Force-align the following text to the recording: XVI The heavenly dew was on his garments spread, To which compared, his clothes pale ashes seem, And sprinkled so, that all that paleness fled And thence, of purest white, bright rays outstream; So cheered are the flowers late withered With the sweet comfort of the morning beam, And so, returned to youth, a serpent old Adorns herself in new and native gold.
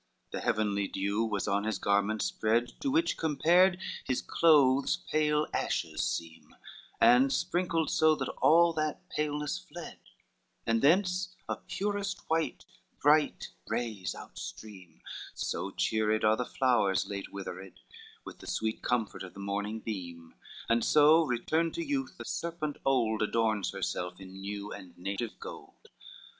XVI 0.01 0.31
The 0.31 0.39
heavenly 0.41 0.87
dew 0.87 1.23
was 1.23 1.47
on 1.47 1.63
his 1.63 1.77
garments 1.77 2.25
spread, 2.25 2.69
To 2.81 2.89
which 2.89 3.17
compared, 3.19 3.77
his 4.03 4.23
clothes 4.23 4.97
pale 5.11 5.45
ashes 5.53 6.01
seem, 6.01 6.55
And 6.99 7.31
sprinkled 7.31 7.91
so, 7.91 8.15
that 8.15 8.27
all 8.41 8.73
that 8.73 9.07
paleness 9.11 9.59
fled 9.59 9.99
And 10.65 10.81
thence, 10.81 11.35
of 11.47 11.67
purest 11.67 12.27
white, 12.31 12.65
bright 12.99 13.49
rays 13.69 14.15
outstream; 14.15 15.01
So 15.35 15.69
cheered 15.69 16.25
are 16.25 16.35
the 16.35 16.45
flowers 16.45 17.05
late 17.05 17.31
withered 17.31 17.79
With 18.25 18.39
the 18.39 18.47
sweet 18.47 18.81
comfort 18.81 19.21
of 19.21 19.35
the 19.35 19.39
morning 19.39 19.81
beam, 19.81 20.33
And 20.67 20.83
so, 20.83 21.23
returned 21.23 21.75
to 21.75 21.85
youth, 21.85 22.19
a 22.19 22.25
serpent 22.25 22.77
old 22.83 23.21
Adorns 23.21 23.69
herself 23.69 24.19
in 24.19 24.41
new 24.41 24.71
and 24.71 24.97
native 24.97 25.39
gold. 25.39 25.89